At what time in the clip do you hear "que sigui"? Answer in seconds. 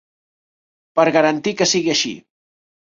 1.61-1.95